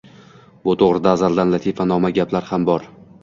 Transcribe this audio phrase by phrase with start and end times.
[0.67, 2.89] Bu to`g`rida azaldan latifanamo gaplar ham bor